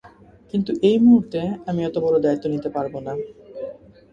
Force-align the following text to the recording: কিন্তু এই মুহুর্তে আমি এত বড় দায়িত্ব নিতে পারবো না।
কিন্তু 0.53 0.71
এই 0.83 0.97
মুহুর্তে 1.03 1.39
আমি 1.69 1.81
এত 1.83 1.95
বড় 2.05 2.15
দায়িত্ব 2.19 2.45
নিতে 2.53 2.69
পারবো 2.75 2.97
না। 2.99 3.13